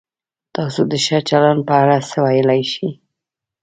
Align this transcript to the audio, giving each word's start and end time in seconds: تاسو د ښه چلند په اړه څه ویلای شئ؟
تاسو 0.55 0.81
د 0.91 0.93
ښه 1.05 1.19
چلند 1.29 1.61
په 1.69 1.73
اړه 1.83 1.97
څه 2.09 2.17
ویلای 2.25 2.61
شئ؟ 2.73 2.89